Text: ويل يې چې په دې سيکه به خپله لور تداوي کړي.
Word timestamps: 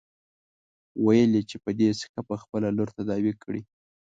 ويل 1.05 1.31
يې 1.37 1.43
چې 1.49 1.57
په 1.63 1.71
دې 1.79 1.89
سيکه 1.99 2.21
به 2.27 2.35
خپله 2.43 2.67
لور 2.77 2.89
تداوي 2.97 3.33
کړي. 3.43 3.61